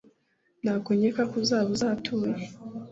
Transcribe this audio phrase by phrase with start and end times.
[0.63, 2.43] Ntabwo nkeka ko uzaba uzi aho atuye?